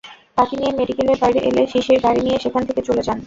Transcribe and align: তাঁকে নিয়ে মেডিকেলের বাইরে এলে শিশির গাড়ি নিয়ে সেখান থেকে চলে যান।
তাঁকে 0.37 0.55
নিয়ে 0.59 0.73
মেডিকেলের 0.79 1.17
বাইরে 1.21 1.39
এলে 1.49 1.61
শিশির 1.71 1.99
গাড়ি 2.05 2.21
নিয়ে 2.25 2.37
সেখান 2.43 2.61
থেকে 2.67 2.81
চলে 2.87 3.01
যান। 3.03 3.17